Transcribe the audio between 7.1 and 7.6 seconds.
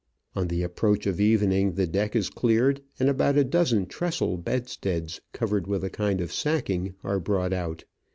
brought